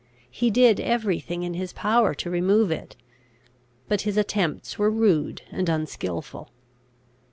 He 0.31 0.49
did 0.49 0.79
every 0.79 1.19
thing 1.19 1.43
in 1.43 1.53
his 1.53 1.73
power 1.73 2.15
to 2.15 2.29
remove 2.31 2.71
it; 2.71 2.95
but 3.87 4.01
his 4.01 4.17
attempts 4.17 4.79
were 4.79 4.89
rude 4.89 5.43
and 5.51 5.69
unskilful. 5.69 6.49